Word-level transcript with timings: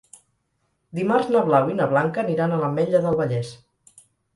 Dimarts 1.01 1.29
na 1.37 1.45
Blau 1.51 1.71
i 1.75 1.77
na 1.83 1.89
Blanca 1.95 2.25
aniran 2.27 2.59
a 2.59 2.61
l'Ametlla 2.67 3.07
del 3.09 3.23
Vallès. 3.25 3.59